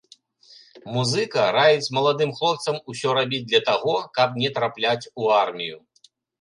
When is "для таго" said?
3.53-3.95